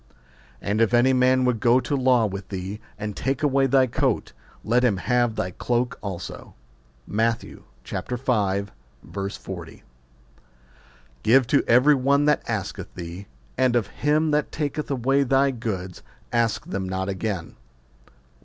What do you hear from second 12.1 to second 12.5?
that